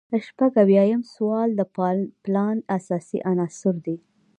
شپږ 0.27 0.51
اویایم 0.63 1.01
سوال 1.13 1.49
د 1.55 1.61
پلان 2.23 2.57
اساسي 2.77 3.19
عناصر 3.31 3.75
دي. 3.85 3.97